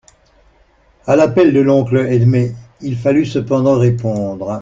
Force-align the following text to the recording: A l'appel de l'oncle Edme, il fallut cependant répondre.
A 1.05 1.15
l'appel 1.15 1.53
de 1.53 1.59
l'oncle 1.59 1.99
Edme, 1.99 2.55
il 2.81 2.97
fallut 2.97 3.27
cependant 3.27 3.77
répondre. 3.77 4.59